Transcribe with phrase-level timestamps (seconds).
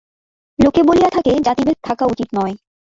[0.59, 2.55] লোকে বলিয়া থাকে, জাতিভেদ থাকা উচিত নয়।